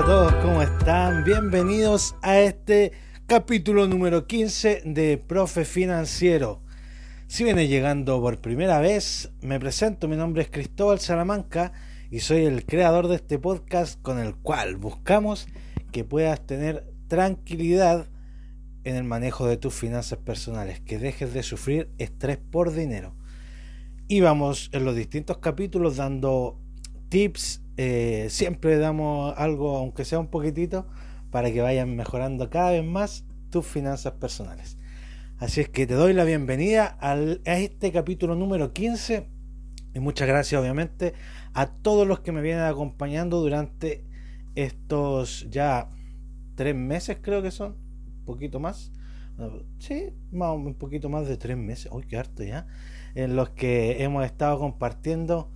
[0.00, 1.24] a todos, ¿cómo están?
[1.24, 2.92] Bienvenidos a este
[3.26, 6.62] capítulo número 15 de Profe Financiero.
[7.26, 11.72] Si viene llegando por primera vez, me presento, mi nombre es Cristóbal Salamanca
[12.10, 15.48] y soy el creador de este podcast con el cual buscamos
[15.92, 18.08] que puedas tener tranquilidad
[18.84, 23.14] en el manejo de tus finanzas personales, que dejes de sufrir estrés por dinero.
[24.08, 26.58] Y vamos en los distintos capítulos dando
[27.10, 30.86] tips, eh, siempre damos algo, aunque sea un poquitito,
[31.30, 34.78] para que vayan mejorando cada vez más tus finanzas personales.
[35.38, 37.14] Así es que te doy la bienvenida a
[37.56, 39.26] este capítulo número 15
[39.94, 41.14] y muchas gracias obviamente
[41.54, 44.04] a todos los que me vienen acompañando durante
[44.54, 45.88] estos ya
[46.54, 47.76] tres meses creo que son,
[48.18, 48.92] un poquito más.
[49.78, 51.90] Sí, un poquito más de tres meses.
[51.90, 52.66] Uy, qué harto ya.
[53.14, 55.50] En los que hemos estado compartiendo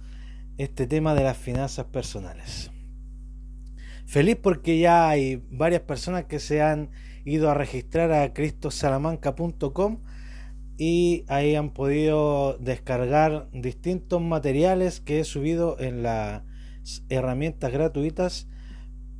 [0.58, 2.70] este tema de las finanzas personales.
[4.06, 6.90] Feliz porque ya hay varias personas que se han
[7.24, 9.98] ido a registrar a cristosalamanca.com
[10.76, 16.42] y ahí han podido descargar distintos materiales que he subido en las
[17.08, 18.48] herramientas gratuitas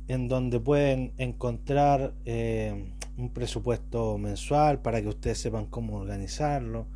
[0.07, 6.87] en donde pueden encontrar eh, un presupuesto mensual para que ustedes sepan cómo organizarlo,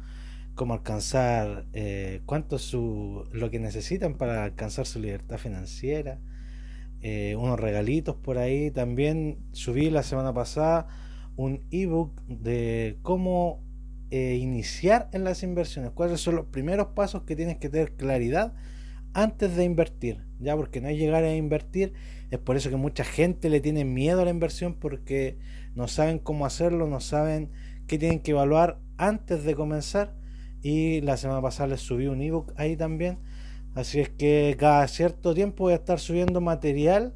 [0.60, 6.20] cómo alcanzar, eh, cuánto su, lo que necesitan para alcanzar su libertad financiera,
[7.00, 8.70] eh, unos regalitos por ahí.
[8.70, 10.88] También subí la semana pasada
[11.38, 13.64] un ebook de cómo
[14.12, 18.54] eh, iniciar en las inversiones, cuáles son los primeros pasos que tienes que tener claridad
[19.14, 21.94] antes de invertir, ya porque no es llegar a invertir,
[22.32, 25.38] es por eso que mucha gente le tiene miedo a la inversión porque
[25.74, 27.50] no saben cómo hacerlo, no saben
[27.88, 30.19] qué tienen que evaluar antes de comenzar
[30.62, 33.20] y la semana pasada les subí un ebook ahí también.
[33.76, 37.14] Así es que cada cierto tiempo voy a estar subiendo material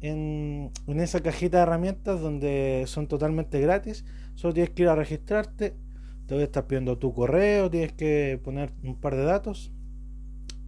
[0.00, 4.04] en, en esa cajita de herramientas donde son totalmente gratis.
[4.34, 5.74] Solo tienes que ir a registrarte.
[6.26, 9.72] Te voy a estar pidiendo tu correo, tienes que poner un par de datos.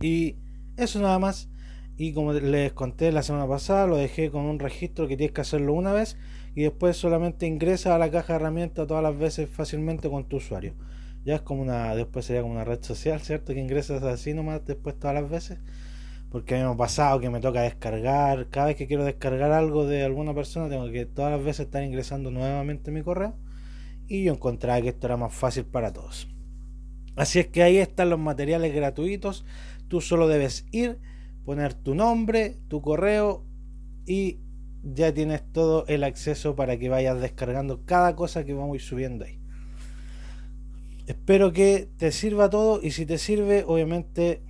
[0.01, 0.37] Y
[0.77, 1.49] eso nada más.
[1.97, 5.43] Y como les conté la semana pasada, lo dejé con un registro que tienes que
[5.43, 6.17] hacerlo una vez
[6.55, 10.37] y después solamente ingresa a la caja de herramientas todas las veces fácilmente con tu
[10.37, 10.75] usuario
[11.25, 13.55] ya es como una, después sería como una red social, ¿cierto?
[13.55, 15.59] Que ingresas así nomás después todas las veces.
[16.31, 19.53] Porque a mí me ha pasado que me toca descargar, cada vez que quiero descargar
[19.53, 23.37] algo de alguna persona, tengo que todas las veces estar ingresando nuevamente mi correo.
[24.09, 26.29] Y yo encontraba que esto era más fácil para todos.
[27.17, 29.45] Así es que ahí están los materiales gratuitos.
[29.89, 30.99] Tú solo debes ir,
[31.45, 33.45] poner tu nombre, tu correo
[34.07, 34.41] y
[34.83, 39.42] ya tienes todo el acceso para que vayas descargando cada cosa que vamos subiendo ahí.
[41.07, 44.41] Espero que te sirva todo y si te sirve, obviamente,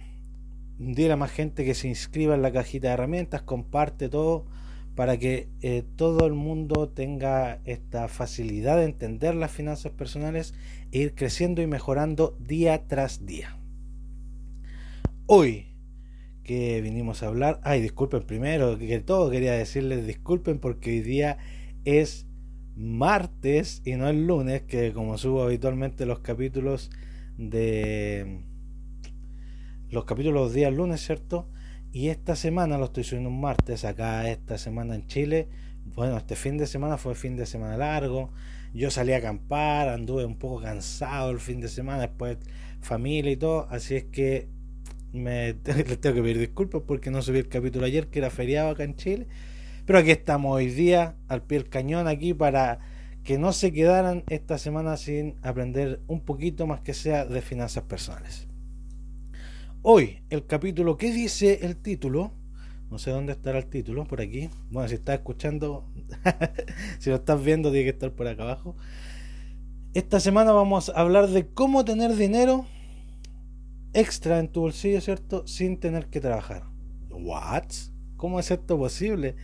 [0.78, 4.46] dile a más gente que se inscriba en la cajita de herramientas, comparte todo
[4.94, 10.54] para que eh, todo el mundo tenga esta facilidad de entender las finanzas personales
[10.90, 13.58] e ir creciendo y mejorando día tras día.
[15.26, 15.68] Hoy
[16.44, 21.38] que vinimos a hablar, ay, disculpen primero, que todo quería decirles disculpen porque hoy día
[21.84, 22.26] es
[22.82, 26.90] martes y no el lunes, que como subo habitualmente los capítulos
[27.38, 28.42] de
[29.90, 31.48] los capítulos los días lunes, ¿cierto?
[31.92, 35.48] Y esta semana lo estoy subiendo un martes, acá esta semana en Chile.
[35.94, 38.30] Bueno, este fin de semana fue fin de semana largo.
[38.72, 42.38] Yo salí a acampar, anduve un poco cansado el fin de semana, después
[42.80, 43.66] familia y todo.
[43.70, 44.48] Así es que
[45.12, 48.70] me les tengo que pedir disculpas porque no subí el capítulo ayer, que era feriado
[48.70, 49.26] acá en Chile.
[49.92, 52.78] Pero aquí estamos hoy día, al pie del cañón, aquí para
[53.24, 57.84] que no se quedaran esta semana sin aprender un poquito más que sea de finanzas
[57.84, 58.48] personales.
[59.82, 62.32] Hoy, el capítulo, ¿qué dice el título?
[62.90, 64.48] No sé dónde estará el título, por aquí.
[64.70, 65.84] Bueno, si estás escuchando,
[66.98, 68.74] si lo estás viendo, tiene que estar por acá abajo.
[69.92, 72.64] Esta semana vamos a hablar de cómo tener dinero
[73.92, 75.46] extra en tu bolsillo, ¿cierto?
[75.46, 76.62] Sin tener que trabajar.
[77.10, 77.66] ¿What?
[78.16, 79.36] ¿Cómo es esto posible?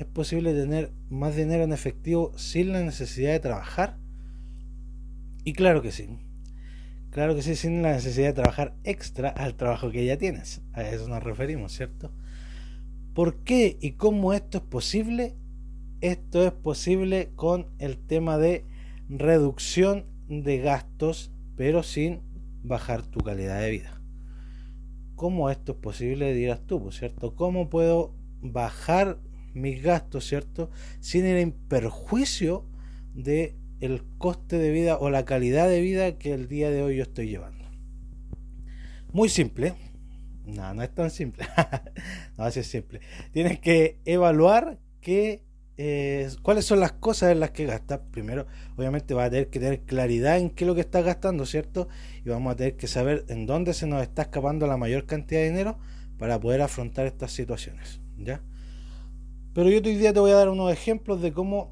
[0.00, 3.98] ¿Es posible tener más dinero en efectivo sin la necesidad de trabajar?
[5.44, 6.08] Y claro que sí.
[7.10, 10.62] Claro que sí, sin la necesidad de trabajar extra al trabajo que ya tienes.
[10.72, 12.10] A eso nos referimos, ¿cierto?
[13.12, 15.36] ¿Por qué y cómo esto es posible?
[16.00, 18.64] Esto es posible con el tema de
[19.10, 22.22] reducción de gastos, pero sin
[22.62, 24.00] bajar tu calidad de vida.
[25.14, 26.32] ¿Cómo esto es posible?
[26.32, 27.34] Dirás tú, ¿cierto?
[27.36, 29.18] ¿Cómo puedo bajar
[29.54, 30.70] mis gastos, ¿cierto?
[31.00, 32.66] Sin el perjuicio
[33.14, 36.96] de el coste de vida o la calidad de vida que el día de hoy
[36.96, 37.64] yo estoy llevando.
[39.12, 39.74] Muy simple.
[40.44, 41.46] No, no es tan simple.
[42.38, 43.00] no, así es simple.
[43.32, 45.42] Tienes que evaluar que
[45.76, 48.00] eh, cuáles son las cosas en las que gastas.
[48.10, 48.46] Primero,
[48.76, 51.88] obviamente vas a tener que tener claridad en qué es lo que estás gastando, ¿cierto?
[52.24, 55.40] Y vamos a tener que saber en dónde se nos está escapando la mayor cantidad
[55.40, 55.78] de dinero
[56.18, 58.42] para poder afrontar estas situaciones, ¿ya?
[59.60, 61.70] Pero yo hoy día te voy a dar unos ejemplos de cómo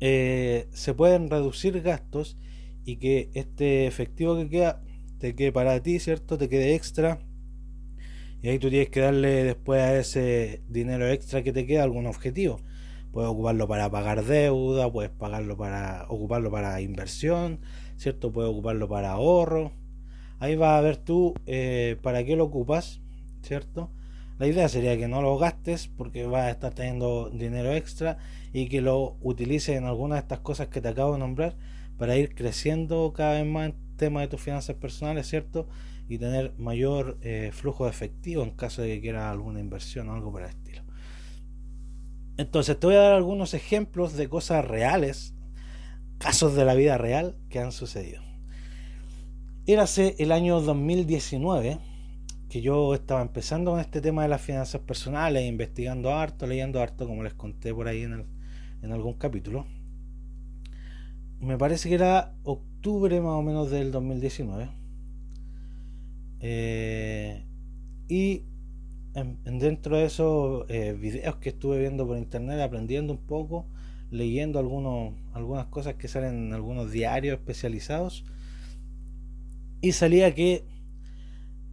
[0.00, 2.36] eh, se pueden reducir gastos
[2.84, 4.82] y que este efectivo que queda
[5.20, 6.36] te quede para ti, ¿cierto?
[6.36, 7.20] Te quede extra.
[8.42, 12.06] Y ahí tú tienes que darle después a ese dinero extra que te queda algún
[12.06, 12.58] objetivo
[13.12, 17.60] puedes ocuparlo para pagar deuda, puedes pagarlo para ocuparlo para inversión,
[17.98, 18.32] ¿cierto?
[18.32, 19.70] Puedes ocuparlo para ahorro.
[20.40, 23.00] Ahí vas a ver tú eh, para qué lo ocupas,
[23.42, 23.92] ¿cierto?
[24.40, 28.16] La idea sería que no lo gastes porque vas a estar teniendo dinero extra
[28.54, 31.58] y que lo utilices en alguna de estas cosas que te acabo de nombrar
[31.98, 35.68] para ir creciendo cada vez más en tema de tus finanzas personales, ¿cierto?
[36.08, 40.14] Y tener mayor eh, flujo de efectivo en caso de que quieras alguna inversión o
[40.14, 40.84] algo por el estilo.
[42.38, 45.34] Entonces te voy a dar algunos ejemplos de cosas reales,
[46.16, 48.22] casos de la vida real que han sucedido.
[49.66, 51.89] Érase el año 2019
[52.50, 57.06] que yo estaba empezando con este tema de las finanzas personales, investigando harto, leyendo harto,
[57.06, 58.26] como les conté por ahí en,
[58.82, 59.66] en algún capítulo.
[61.40, 64.68] Me parece que era octubre más o menos del 2019.
[66.40, 67.44] Eh,
[68.08, 68.42] y
[69.44, 73.64] dentro de esos eh, videos que estuve viendo por internet, aprendiendo un poco,
[74.10, 78.24] leyendo algunos, algunas cosas que salen en algunos diarios especializados,
[79.80, 80.64] y salía que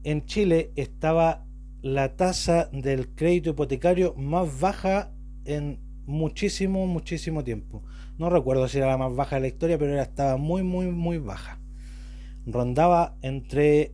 [0.04, 1.46] en Chile estaba
[1.82, 5.12] la tasa del crédito hipotecario más baja
[5.46, 7.84] en muchísimo, muchísimo tiempo.
[8.18, 10.88] No recuerdo si era la más baja de la historia, pero era, estaba muy, muy,
[10.88, 11.60] muy baja.
[12.46, 13.94] Rondaba entre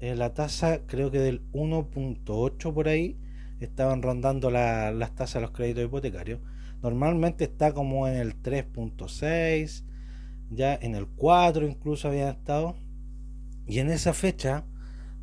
[0.00, 3.16] eh, la tasa creo que del 1.8 por ahí
[3.60, 6.40] estaban rondando las tasas de los créditos hipotecarios.
[6.82, 9.84] Normalmente está como en el 3.6,
[10.50, 12.76] ya en el 4 incluso habían estado.
[13.66, 14.66] Y en esa fecha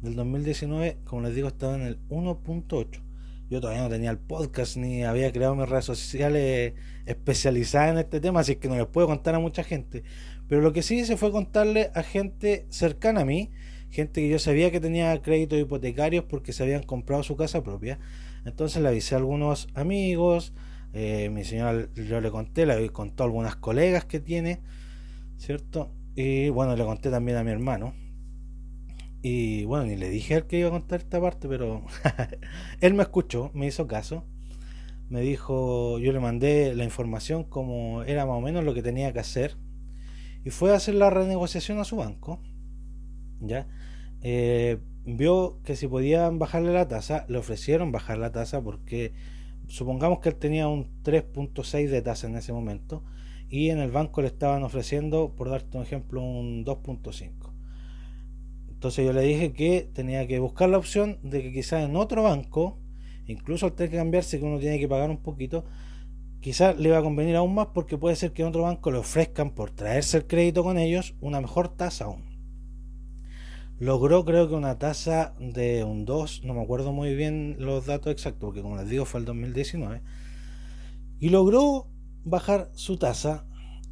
[0.01, 3.01] del 2019, como les digo, estaba en el 1.8.
[3.50, 6.74] Yo todavía no tenía el podcast ni había creado mis redes sociales
[7.06, 10.03] especializadas en este tema, así que no les puedo contar a mucha gente.
[10.48, 13.51] Pero lo que sí hice fue contarle a gente cercana a mí
[13.92, 18.00] gente que yo sabía que tenía créditos hipotecarios porque se habían comprado su casa propia.
[18.45, 20.53] Entonces le avisé a algunos amigos,
[20.94, 24.62] eh, mi señora yo le conté, le contó a algunas colegas que tiene,
[25.38, 25.92] ¿cierto?
[26.15, 27.94] Y bueno, le conté también a mi hermano.
[29.21, 31.83] Y bueno, ni le dije al que iba a contar esta parte, pero
[32.81, 34.25] él me escuchó, me hizo caso.
[35.09, 39.12] Me dijo, yo le mandé la información como era más o menos lo que tenía
[39.13, 39.57] que hacer.
[40.44, 42.41] Y fue a hacer la renegociación a su banco.
[43.41, 43.68] ¿Ya?
[44.21, 49.13] Eh, vio que si podían bajarle la tasa, le ofrecieron bajar la tasa porque
[49.67, 53.03] supongamos que él tenía un 3.6 de tasa en ese momento
[53.50, 57.40] y en el banco le estaban ofreciendo, por darte un ejemplo, un 2.5.
[58.81, 62.23] Entonces yo le dije que tenía que buscar la opción de que quizás en otro
[62.23, 62.79] banco,
[63.27, 65.65] incluso al tener que cambiarse, que uno tiene que pagar un poquito,
[66.39, 68.97] quizás le va a convenir aún más porque puede ser que en otro banco le
[68.97, 72.23] ofrezcan por traerse el crédito con ellos una mejor tasa aún.
[73.77, 78.11] Logró creo que una tasa de un 2, no me acuerdo muy bien los datos
[78.11, 80.01] exactos, porque como les digo fue el 2019,
[81.19, 81.85] y logró
[82.23, 83.45] bajar su tasa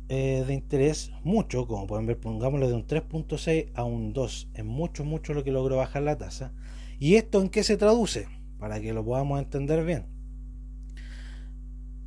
[0.10, 4.66] eh, de interés mucho, como pueden ver, pongámoslo de un 3.6 a un 2, es
[4.66, 6.52] mucho, mucho lo que logró bajar la tasa.
[7.00, 8.28] ¿Y esto en qué se traduce?
[8.58, 10.08] Para que lo podamos entender bien.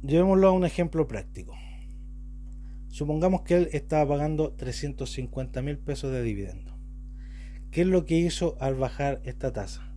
[0.02, 1.54] Llevémoslo a un ejemplo práctico.
[2.88, 6.72] Supongamos que él estaba pagando 350 mil pesos de dividendo
[7.70, 9.94] ¿Qué es lo que hizo al bajar esta tasa?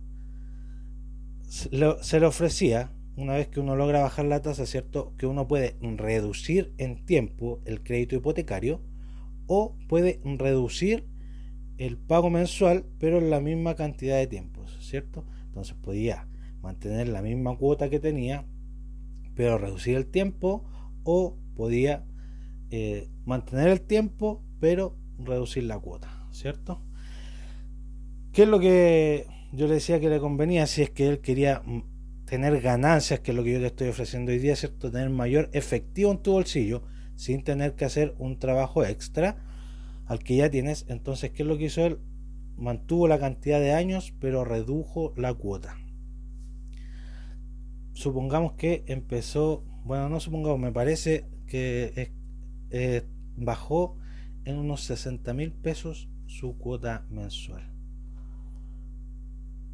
[1.46, 5.14] Se le ofrecía, una vez que uno logra bajar la tasa, ¿cierto?
[5.16, 8.82] Que uno puede reducir en tiempo el crédito hipotecario
[9.46, 11.06] o puede reducir
[11.78, 15.24] el pago mensual, pero en la misma cantidad de tiempos, ¿cierto?
[15.46, 16.28] Entonces podía
[16.62, 18.46] mantener la misma cuota que tenía,
[19.34, 20.64] pero reducir el tiempo,
[21.04, 22.04] o podía
[22.70, 26.82] eh, mantener el tiempo, pero reducir la cuota, ¿cierto?
[28.32, 31.62] ¿Qué es lo que yo le decía que le convenía si es que él quería
[31.64, 31.95] mm,
[32.26, 34.90] tener ganancias, que es lo que yo te estoy ofreciendo hoy día, ¿cierto?
[34.90, 36.82] Tener mayor efectivo en tu bolsillo
[37.14, 39.36] sin tener que hacer un trabajo extra
[40.06, 40.84] al que ya tienes.
[40.88, 41.98] Entonces, ¿qué es lo que hizo él?
[42.56, 45.76] Mantuvo la cantidad de años, pero redujo la cuota.
[47.92, 52.12] Supongamos que empezó, bueno, no supongamos, me parece que
[52.70, 53.02] eh,
[53.36, 53.96] bajó
[54.44, 57.75] en unos 60 mil pesos su cuota mensual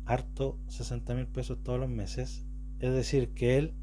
[0.07, 2.45] harto 60 mil pesos todos los meses.
[2.81, 3.75] Es decir, que él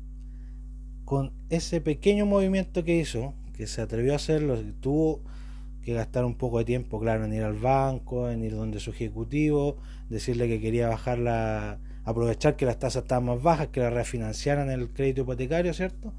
[1.05, 5.21] con ese pequeño movimiento que hizo, que se atrevió a hacerlo, tuvo
[5.81, 8.91] que gastar un poco de tiempo, claro, en ir al banco, en ir donde su
[8.91, 9.77] ejecutivo,
[10.09, 14.69] decirle que quería bajar la, aprovechar que las tasas estaban más bajas, que la refinanciaran
[14.69, 16.13] el crédito hipotecario, ¿cierto?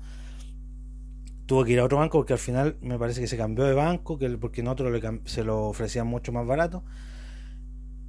[1.47, 3.75] Tuvo que ir a otro banco porque al final me parece que se cambió de
[3.75, 4.91] banco, que porque en otro
[5.25, 6.83] se lo ofrecían mucho más barato.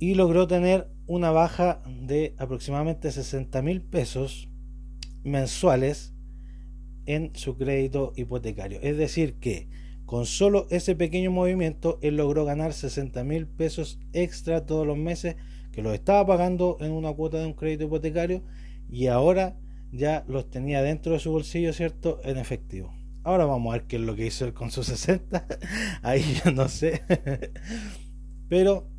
[0.02, 4.50] Y logró tener una baja de aproximadamente 60 mil pesos
[5.24, 6.16] mensuales
[7.06, 8.80] en su crédito hipotecario.
[8.82, 9.70] Es decir, que
[10.06, 15.36] con solo ese pequeño movimiento, él logró ganar 60 mil pesos extra todos los meses
[15.72, 18.42] que los estaba pagando en una cuota de un crédito hipotecario
[18.90, 19.56] y ahora
[19.92, 22.20] ya los tenía dentro de su bolsillo, ¿cierto?
[22.24, 22.92] En efectivo.
[23.24, 25.46] Ahora vamos a ver qué es lo que hizo él con sus 60.
[26.02, 27.04] Ahí yo no sé.
[28.50, 28.90] Pero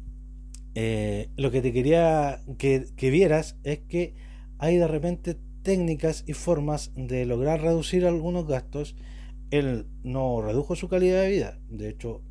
[0.75, 4.15] eh, lo que te quería que, que vieras es que
[4.59, 8.97] hay de repente técnicas y formas de lograr reducir algunos gastos.
[9.51, 12.23] Él no redujo su calidad de vida, de hecho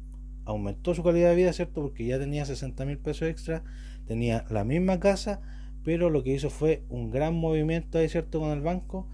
[0.45, 1.81] aumentó su calidad de vida, ¿cierto?
[1.81, 3.63] Porque ya tenía 60 mil pesos extra,
[4.07, 5.41] tenía la misma casa,
[5.83, 8.39] pero lo que hizo fue un gran movimiento ahí, ¿cierto?
[8.39, 9.07] Con el banco,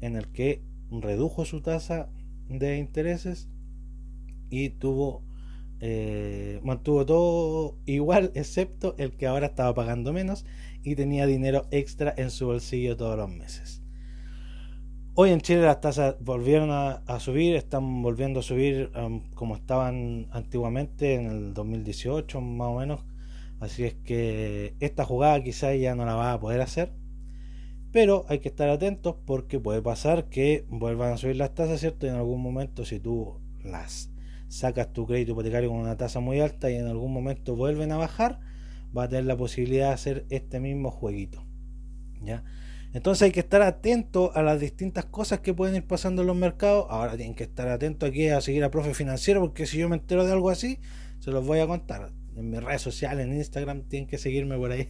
[0.00, 2.08] en el que redujo su tasa
[2.48, 3.48] de intereses
[4.50, 5.22] y tuvo
[5.80, 10.44] eh, mantuvo todo igual excepto el que ahora estaba pagando menos
[10.82, 13.82] y tenía dinero extra en su bolsillo todos los meses.
[15.14, 20.28] Hoy en Chile las tasas volvieron a, subir, están volviendo a subir um, como estaban
[20.30, 23.04] antiguamente en el 2018 más o menos.
[23.58, 26.92] Así es que esta jugada quizás ya no la va a poder hacer.
[27.90, 32.06] Pero hay que estar atentos porque puede pasar que vuelvan a subir las tasas, ¿cierto?
[32.06, 34.12] Y en algún momento si tú las
[34.48, 37.96] sacas tu crédito hipotecario con una tasa muy alta y en algún momento vuelven a
[37.96, 38.40] bajar,
[38.96, 41.44] va a tener la posibilidad de hacer este mismo jueguito.
[42.22, 42.44] ¿Ya?
[42.92, 46.36] Entonces hay que estar atento a las distintas cosas que pueden ir pasando en los
[46.36, 46.86] mercados.
[46.88, 49.96] Ahora tienen que estar atentos aquí a seguir a Profe Financiero porque si yo me
[49.96, 50.80] entero de algo así,
[51.20, 52.12] se los voy a contar.
[52.34, 54.88] En mis redes sociales, en Instagram, tienen que seguirme por ahí.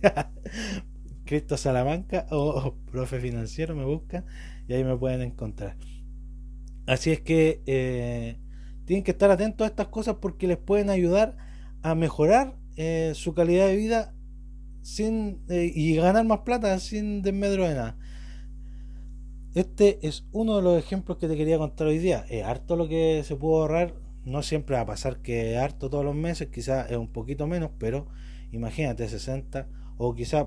[1.24, 4.24] Cristo Salamanca o Profe Financiero me buscan
[4.68, 5.76] y ahí me pueden encontrar.
[6.86, 8.38] Así es que eh,
[8.88, 11.36] tienen que estar atentos a estas cosas porque les pueden ayudar
[11.82, 14.14] a mejorar eh, su calidad de vida
[14.80, 17.98] sin eh, y ganar más plata sin desmedro de nada.
[19.54, 22.24] Este es uno de los ejemplos que te quería contar hoy día.
[22.30, 23.94] Es harto lo que se puede ahorrar.
[24.24, 27.46] No siempre va a pasar que es harto todos los meses, quizás es un poquito
[27.46, 28.06] menos, pero
[28.52, 29.68] imagínate 60
[29.98, 30.46] o quizás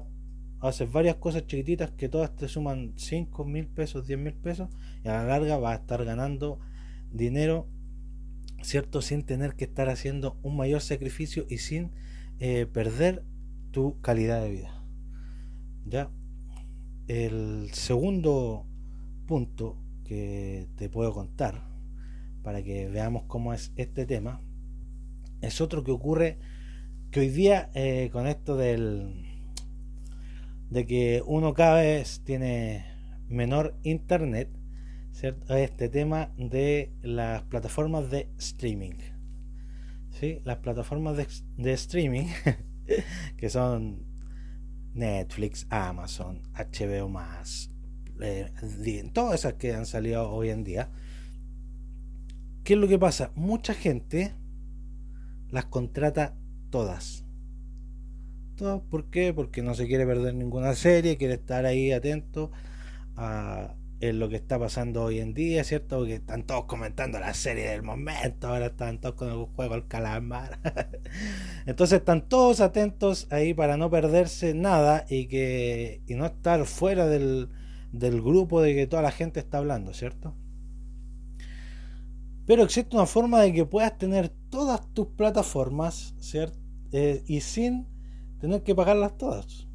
[0.62, 4.68] haces varias cosas chiquititas que todas te suman 5 mil pesos, 10 mil pesos
[5.04, 6.60] y a la larga vas a estar ganando
[7.12, 7.68] dinero,
[8.62, 9.02] ¿cierto?
[9.02, 11.92] Sin tener que estar haciendo un mayor sacrificio y sin
[12.40, 13.24] eh, perder
[13.72, 14.84] tu calidad de vida.
[15.86, 16.10] Ya.
[17.08, 18.66] El segundo
[19.28, 21.64] punto que te puedo contar
[22.44, 24.42] para que veamos cómo es este tema
[25.42, 26.38] es otro que ocurre
[27.12, 29.26] que hoy día eh, con esto del
[30.70, 32.86] de que uno cada vez tiene
[33.28, 34.50] menor internet
[35.50, 38.96] este tema de las plataformas de streaming
[40.44, 41.18] las plataformas
[41.58, 42.28] de, streaming,
[43.38, 44.06] que son
[44.94, 47.12] Netflix, Amazon, HBO
[48.22, 48.52] eh,
[49.14, 50.90] todas esas que han salido hoy en día.
[52.64, 53.32] ¿Qué es lo que pasa?
[53.34, 54.36] Mucha gente
[55.50, 56.36] las contrata
[56.70, 57.26] todas.
[58.56, 58.82] ¿Todas?
[58.82, 59.34] ¿Por qué?
[59.34, 62.52] Porque no se quiere perder ninguna serie, quiere estar ahí atento
[63.16, 66.00] a, en lo que está pasando hoy en día, ¿cierto?
[66.00, 69.88] Porque están todos comentando la serie del momento, ahora están todos con el juego al
[69.88, 70.60] calamar.
[71.68, 77.06] Entonces están todos atentos ahí para no perderse nada y que y no estar fuera
[77.06, 77.50] del,
[77.92, 80.36] del grupo de que toda la gente está hablando, ¿cierto?
[82.48, 86.58] Pero existe una forma de que puedas tener todas tus plataformas, ¿cierto?
[86.92, 87.88] Eh, y sin
[88.40, 89.68] tener que pagarlas todas.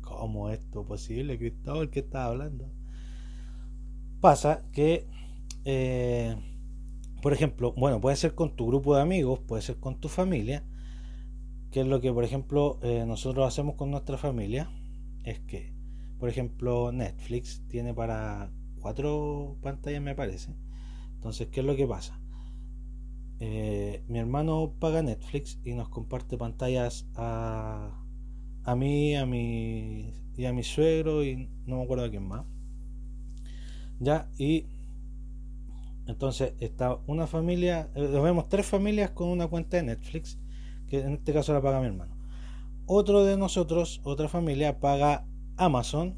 [0.00, 1.90] ¿Cómo es esto posible, Cristóbal?
[1.90, 2.70] ¿Qué estás hablando?
[4.26, 5.06] Pasa que,
[5.64, 6.34] eh,
[7.22, 10.64] por ejemplo, bueno, puede ser con tu grupo de amigos, puede ser con tu familia,
[11.70, 14.68] que es lo que, por ejemplo, eh, nosotros hacemos con nuestra familia,
[15.22, 15.72] es que,
[16.18, 20.56] por ejemplo, Netflix tiene para cuatro pantallas, me parece.
[21.14, 22.18] Entonces, ¿qué es lo que pasa?
[23.38, 28.04] Eh, mi hermano paga Netflix y nos comparte pantallas a,
[28.64, 32.44] a mí, a mi y a mi suegro y no me acuerdo a quién más.
[34.00, 34.28] ¿Ya?
[34.38, 34.66] Y
[36.06, 40.38] entonces está una familia, eh, vemos tres familias con una cuenta de Netflix,
[40.88, 42.16] que en este caso la paga mi hermano.
[42.86, 45.26] Otro de nosotros, otra familia, paga
[45.56, 46.16] Amazon,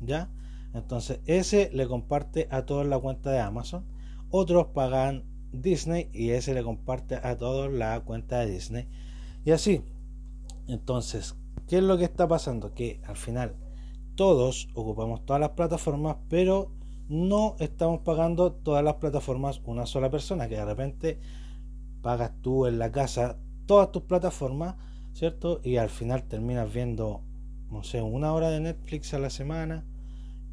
[0.00, 0.30] ¿ya?
[0.72, 3.84] Entonces ese le comparte a todos la cuenta de Amazon.
[4.30, 8.88] Otros pagan Disney y ese le comparte a todos la cuenta de Disney.
[9.44, 9.82] Y así.
[10.66, 11.36] Entonces,
[11.68, 12.74] ¿qué es lo que está pasando?
[12.74, 13.54] Que al final
[14.14, 16.70] todos ocupamos todas las plataformas, pero
[17.08, 21.18] no estamos pagando todas las plataformas una sola persona, que de repente
[22.02, 24.76] pagas tú en la casa todas tus plataformas,
[25.12, 25.60] ¿cierto?
[25.62, 27.22] Y al final terminas viendo,
[27.70, 29.84] no sé, una hora de Netflix a la semana,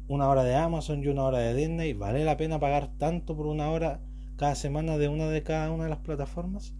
[0.08, 1.92] una hora de Amazon y una hora de Disney.
[1.92, 4.00] ¿Vale la pena pagar tanto por una hora
[4.36, 6.74] cada semana de una de cada una de las plataformas?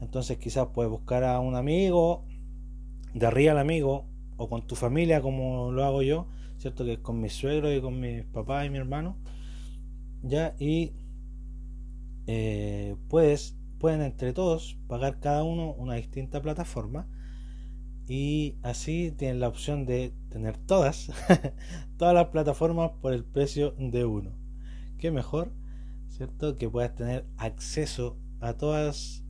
[0.00, 2.24] Entonces quizás puedes buscar a un amigo,
[3.14, 4.04] de arriba al amigo,
[4.36, 6.26] o con tu familia como lo hago yo,
[6.58, 6.84] ¿cierto?
[6.84, 9.16] Que es con mi suegro y con mis papás y mi hermano,
[10.22, 10.92] ya, y
[12.26, 17.08] eh, puedes, pueden entre todos pagar cada uno una distinta plataforma
[18.06, 21.10] y así tienen la opción de tener todas,
[21.96, 24.32] todas las plataformas por el precio de uno.
[24.98, 25.52] Qué mejor,
[26.08, 26.56] ¿cierto?
[26.56, 29.24] Que puedas tener acceso a todas,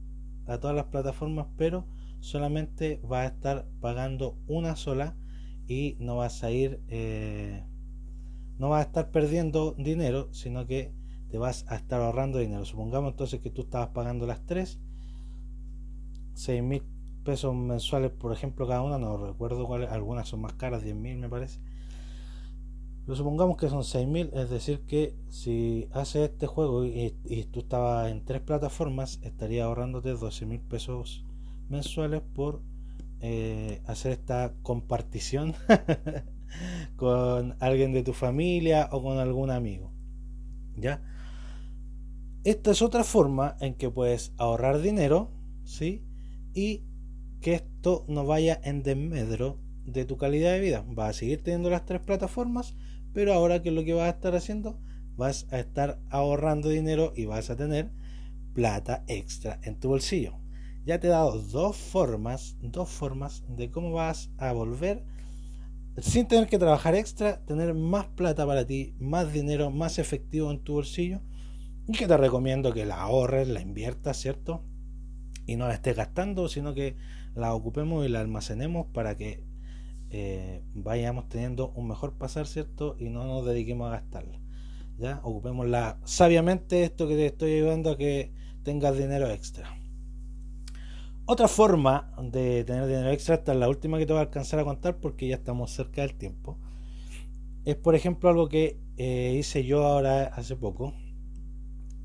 [0.46, 1.86] a todas las plataformas, pero
[2.20, 5.16] solamente vas a estar pagando una sola
[5.68, 7.62] y no vas a ir eh,
[8.58, 10.92] no vas a estar perdiendo dinero sino que
[11.30, 12.64] te vas a estar ahorrando dinero.
[12.64, 14.80] Supongamos entonces que tú estabas pagando las tres
[16.34, 16.82] 6 mil
[17.24, 21.18] pesos mensuales por ejemplo cada una no recuerdo cuáles algunas son más caras 10 mil
[21.18, 21.60] me parece.
[23.04, 27.10] Pero supongamos que son 6 mil es decir que si haces este juego y,
[27.52, 31.24] tú estabas en tres plataformas estaría ahorrándote 12 mil pesos
[31.68, 32.62] mensuales por
[33.20, 35.54] eh, hacer esta compartición
[36.96, 39.92] con alguien de tu familia o con algún amigo.
[40.76, 41.02] ¿Ya?
[42.44, 45.32] Esta es otra forma en que puedes ahorrar dinero,
[45.64, 46.04] ¿sí?
[46.54, 46.84] Y
[47.40, 50.84] que esto no vaya en desmedro de tu calidad de vida.
[50.88, 52.76] Vas a seguir teniendo las tres plataformas,
[53.12, 54.78] pero ahora que es lo que vas a estar haciendo,
[55.16, 57.90] vas a estar ahorrando dinero y vas a tener
[58.54, 60.38] plata extra en tu bolsillo
[60.88, 65.04] ya te he dado dos formas, dos formas de cómo vas a volver
[65.98, 70.64] sin tener que trabajar extra, tener más plata para ti, más dinero, más efectivo en
[70.64, 71.20] tu bolsillo
[71.86, 74.64] y que te recomiendo que la ahorres, la inviertas, ¿cierto?
[75.44, 76.96] Y no la estés gastando, sino que
[77.34, 79.44] la ocupemos y la almacenemos para que
[80.08, 82.96] eh, vayamos teniendo un mejor pasar, ¿cierto?
[82.98, 84.40] Y no nos dediquemos a gastarla.
[84.96, 85.20] ¿Ya?
[85.22, 89.77] Ocupémosla sabiamente, esto que te estoy ayudando a que tengas dinero extra.
[91.30, 94.60] Otra forma de tener dinero extra, esta es la última que te voy a alcanzar
[94.60, 96.58] a contar porque ya estamos cerca del tiempo.
[97.66, 100.94] Es por ejemplo algo que eh, hice yo ahora hace poco,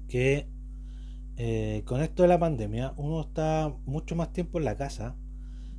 [0.10, 0.50] que
[1.38, 5.16] eh, con esto de la pandemia uno está mucho más tiempo en la casa,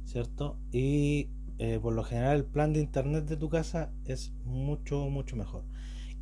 [0.06, 0.56] ¿cierto?
[0.72, 1.28] Y
[1.58, 5.64] eh, por lo general el plan de internet de tu casa es mucho, mucho mejor.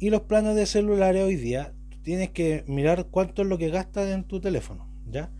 [0.00, 4.08] Y los planes de celulares hoy día, tienes que mirar cuánto es lo que gastas
[4.08, 5.30] en tu teléfono, ¿ya?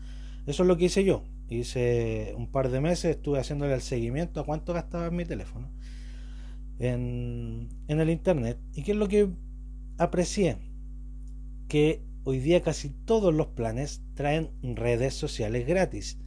[0.45, 4.39] Eso es lo que hice yo Hice un par de meses, estuve haciéndole el seguimiento
[4.39, 5.69] a cuánto gastaba mi teléfono
[6.79, 8.57] en, en el internet.
[8.73, 9.29] ¿Y qué es lo que
[9.97, 10.57] aprecié?
[11.67, 16.17] Que hoy día casi todos los planes traen redes sociales gratis.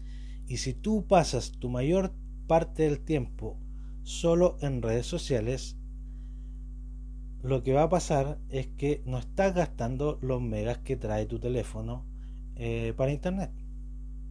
[0.46, 2.12] Y si tú pasas tu mayor
[2.46, 3.58] parte del tiempo
[4.02, 5.76] solo en redes sociales,
[7.42, 11.38] lo que va a pasar es que no estás gastando los megas que trae tu
[11.38, 12.04] teléfono
[12.56, 13.50] eh, para internet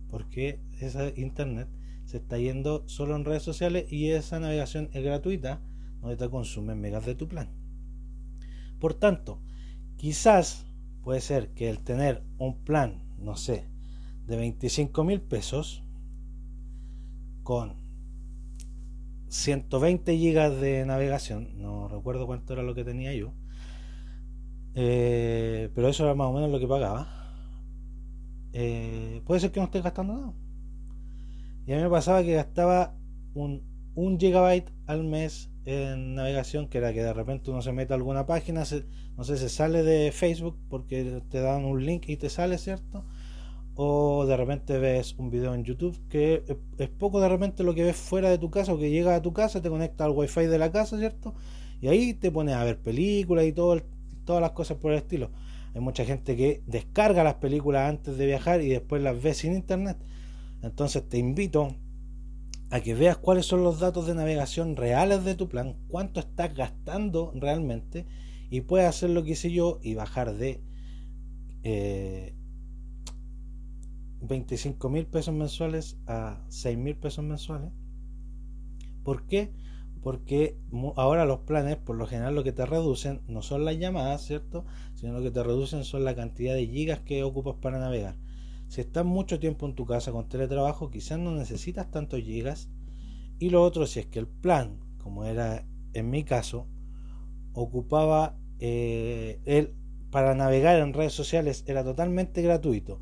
[0.09, 1.67] porque esa internet
[2.05, 5.61] se está yendo solo en redes sociales y esa navegación es gratuita,
[6.01, 7.49] donde te consumen megas de tu plan.
[8.79, 9.39] Por tanto,
[9.97, 10.65] quizás
[11.01, 13.65] puede ser que el tener un plan, no sé,
[14.27, 15.83] de 25 mil pesos
[17.43, 17.75] con
[19.27, 23.33] 120 gigas de navegación, no recuerdo cuánto era lo que tenía yo,
[24.75, 27.25] eh, pero eso era más o menos lo que pagaba
[28.57, 30.33] eh, puede ser que no esté gastando nada.
[31.65, 32.95] Y a mí me pasaba que gastaba
[33.33, 33.63] un,
[33.95, 37.95] un gigabyte al mes en navegación, que era que de repente uno se mete a
[37.95, 38.63] alguna página,
[39.17, 43.03] no sé, se sale de Facebook porque te dan un link y te sale, ¿cierto?
[43.75, 46.43] O de repente ves un video en YouTube que
[46.77, 49.21] es poco de repente lo que ves fuera de tu casa o que llega a
[49.21, 51.33] tu casa, te conecta al wifi de la casa, ¿cierto?
[51.81, 53.81] Y ahí te pones a ver películas y todo
[54.23, 55.31] todas las cosas por el estilo.
[55.73, 59.53] Hay mucha gente que descarga las películas antes de viajar y después las ve sin
[59.53, 59.97] internet.
[60.61, 61.75] Entonces te invito
[62.71, 66.53] a que veas cuáles son los datos de navegación reales de tu plan, cuánto estás
[66.55, 68.05] gastando realmente
[68.49, 70.61] y puedes hacer lo que hice yo y bajar de
[74.21, 77.71] 25 eh, mil pesos mensuales a 6 mil pesos mensuales.
[79.03, 79.51] ¿Por qué?
[80.05, 80.55] porque
[80.97, 84.63] ahora los planes, por lo general, lo que te reducen no son las llamadas, ¿cierto?
[84.93, 88.15] Sino lo que te reducen son la cantidad de gigas que ocupas para navegar.
[88.67, 92.69] Si estás mucho tiempo en tu casa con teletrabajo, quizás no necesitas tantos gigas.
[93.39, 96.67] Y lo otro, si es que el plan, como era en mi caso,
[97.53, 99.73] ocupaba eh, el,
[100.11, 103.01] para navegar en redes sociales, era totalmente gratuito.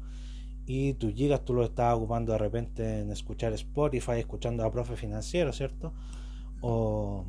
[0.65, 4.95] Y tus gigas tú lo estabas ocupando de repente en escuchar Spotify, escuchando a profe
[4.95, 5.93] financiero, ¿cierto?
[6.61, 7.25] O,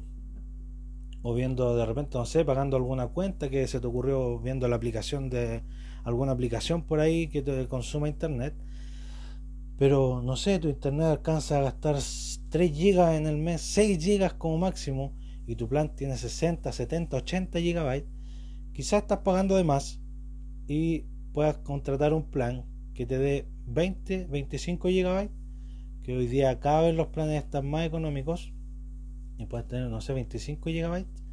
[1.22, 4.76] o viendo de repente, no sé, pagando alguna cuenta que se te ocurrió viendo la
[4.76, 5.62] aplicación de
[6.04, 8.54] alguna aplicación por ahí que te consuma internet.
[9.76, 11.96] Pero no sé, tu internet alcanza a gastar
[12.50, 15.12] 3 gigas en el mes, 6 gigas como máximo,
[15.46, 18.08] y tu plan tiene 60, 70, 80 gigabytes.
[18.72, 20.00] Quizás estás pagando de más
[20.66, 22.64] y puedas contratar un plan
[22.94, 25.34] que te dé 20, 25 gigabytes,
[26.02, 28.52] que hoy día cada vez los planes están más económicos
[29.38, 31.24] y puedes tener, no sé, 25 gigabytes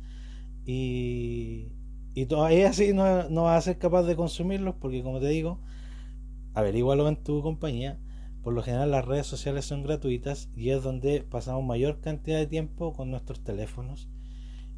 [0.65, 1.71] y,
[2.13, 5.59] y todavía así no, no, vas a ser capaz de consumirlos porque como te digo,
[6.53, 7.99] averígualo en tu compañía.
[8.43, 12.47] Por lo general las redes sociales son gratuitas y es donde pasamos mayor cantidad de
[12.47, 14.09] tiempo con nuestros teléfonos.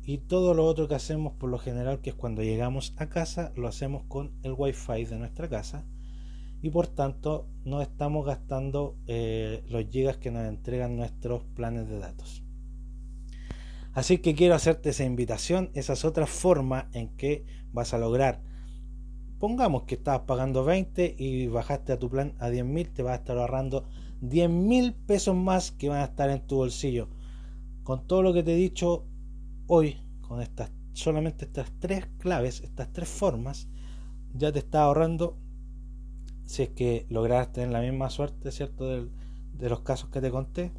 [0.06, 3.54] Y todo lo otro que hacemos por lo general, que es cuando llegamos a casa,
[3.56, 5.86] lo hacemos con el wifi de nuestra casa.
[6.62, 12.00] Y por tanto no estamos gastando eh, los gigas que nos entregan nuestros planes de
[12.00, 12.43] datos.
[13.94, 18.42] Así que quiero hacerte esa invitación, esa es otra forma en que vas a lograr.
[19.40, 23.14] Pongamos que estabas pagando 20 y bajaste a tu plan a 10 mil, te vas
[23.14, 23.86] a estar ahorrando
[24.22, 27.10] 10 mil pesos más que van a estar en tu bolsillo.
[27.84, 29.06] Con todo lo que te he dicho
[29.68, 33.68] hoy, con estas solamente estas tres claves, estas tres formas,
[34.34, 35.38] ya te está ahorrando,
[36.46, 38.88] si es que lograste tener la misma suerte, ¿cierto?
[38.88, 39.10] De,
[39.58, 40.72] de los casos que te conté,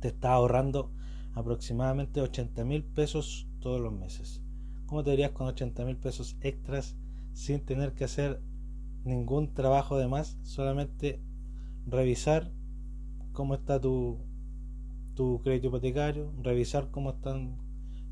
[0.00, 0.92] te está ahorrando
[1.34, 4.42] aproximadamente 80 mil pesos todos los meses.
[4.86, 6.96] ¿Cómo te dirías con 80 mil pesos extras
[7.32, 8.40] sin tener que hacer
[9.04, 10.38] ningún trabajo de más?
[10.42, 11.20] Solamente
[11.86, 12.50] revisar
[13.32, 14.18] cómo está tu,
[15.14, 17.56] tu crédito hipotecario, revisar cómo están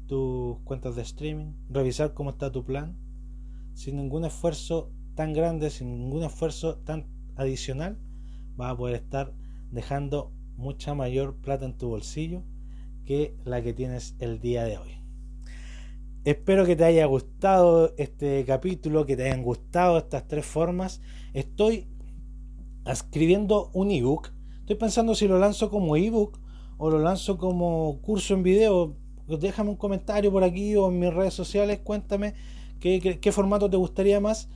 [0.06, 2.96] tus cuentas de streaming, revisar cómo está tu plan,
[3.74, 7.06] sin ningún esfuerzo tan grande, sin ningún esfuerzo tan
[7.36, 7.98] adicional,
[8.56, 9.34] vas a poder estar
[9.70, 12.42] dejando mucha mayor plata en tu bolsillo
[13.04, 15.00] que la que tienes el día de hoy.
[16.24, 21.00] Espero que te haya gustado este capítulo, que te hayan gustado estas tres formas.
[21.32, 21.88] Estoy
[22.84, 24.30] escribiendo un ebook.
[24.60, 26.38] Estoy pensando si lo lanzo como ebook
[26.76, 28.96] o lo lanzo como curso en video.
[29.26, 31.80] Déjame un comentario por aquí o en mis redes sociales.
[31.82, 32.34] Cuéntame
[32.80, 34.50] qué, formato te gustaría más.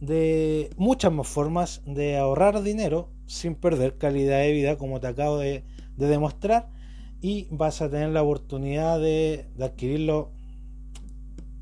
[0.00, 5.38] De muchas más formas de ahorrar dinero sin perder calidad de vida, como te acabo
[5.38, 5.64] de
[5.96, 6.75] demostrar
[7.20, 10.32] y vas a tener la oportunidad de, adquirirlo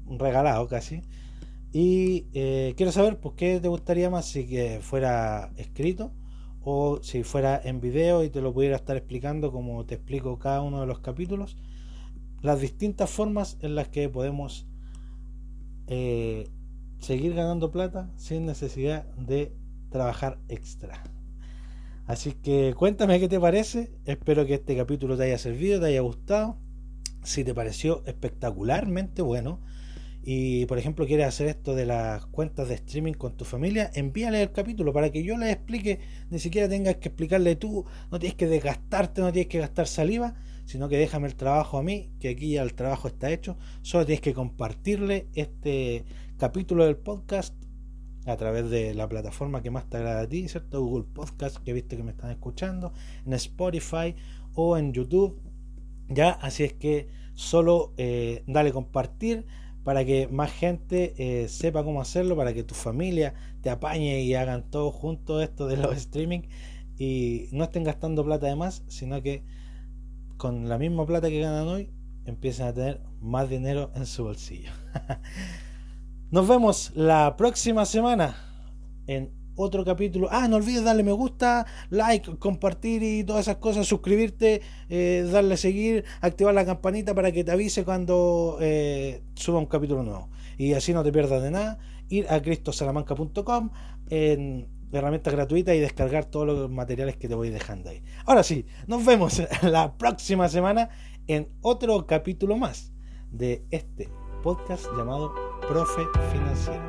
[0.06, 1.02] regalado casi.
[1.72, 4.46] Y eh, quiero saber por qué te gustaría más si
[4.80, 6.12] fuera escrito
[6.62, 10.62] o si fuera en video y te lo pudiera estar explicando como te explico cada
[10.62, 11.56] uno de los capítulos.
[12.42, 14.66] Las distintas formas en las que podemos
[15.86, 16.48] eh,
[16.98, 19.54] seguir ganando plata sin necesidad de
[19.90, 21.02] trabajar extra.
[22.06, 23.90] Así que cuéntame qué te parece.
[24.04, 26.58] Espero que este capítulo te haya servido, te haya gustado.
[27.22, 29.60] Si te pareció espectacularmente bueno
[30.26, 34.42] y por ejemplo quieres hacer esto de las cuentas de streaming con tu familia, envíale
[34.42, 38.34] el capítulo para que yo le explique, ni siquiera tengas que explicarle tú, no tienes
[38.34, 42.30] que desgastarte, no tienes que gastar saliva, sino que déjame el trabajo a mí, que
[42.30, 46.06] aquí ya el trabajo está hecho, solo tienes que compartirle este
[46.38, 47.54] capítulo del podcast
[48.26, 50.82] a través de la plataforma que más te agrada a ti, ¿cierto?
[50.82, 52.92] Google Podcast, que viste que me están escuchando,
[53.26, 54.14] en Spotify
[54.54, 55.40] o en YouTube.
[56.08, 59.46] Ya, así es que solo eh, dale compartir
[59.84, 64.34] para que más gente eh, sepa cómo hacerlo, para que tu familia te apañe y
[64.34, 66.42] hagan todo junto esto de los streaming
[66.98, 69.44] y no estén gastando plata de más, sino que
[70.36, 71.90] con la misma plata que ganan hoy
[72.24, 74.70] empiecen a tener más dinero en su bolsillo.
[76.34, 78.34] Nos vemos la próxima semana
[79.06, 80.26] en otro capítulo.
[80.32, 85.56] Ah, no olvides darle me gusta, like, compartir y todas esas cosas, suscribirte, eh, darle
[85.56, 90.28] seguir, activar la campanita para que te avise cuando eh, suba un capítulo nuevo.
[90.58, 91.78] Y así no te pierdas de nada.
[92.08, 93.70] Ir a cristosalamanca.com
[94.10, 98.02] en herramientas gratuitas y descargar todos los materiales que te voy dejando ahí.
[98.26, 100.88] Ahora sí, nos vemos la próxima semana
[101.28, 102.92] en otro capítulo más
[103.30, 104.08] de este
[104.42, 106.82] podcast llamado Profe Financiero.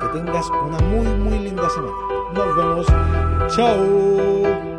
[0.00, 1.92] Que tengas una muy, muy linda semana.
[2.34, 2.86] Nos vemos.
[3.54, 4.69] Chao.